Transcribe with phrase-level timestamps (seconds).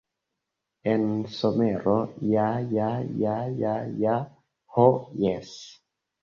[0.93, 1.03] En
[1.35, 1.93] somero,
[2.29, 2.87] ja ja
[3.25, 3.75] ja ja
[4.07, 4.15] ja...
[4.73, 4.89] ho
[5.27, 5.55] jes!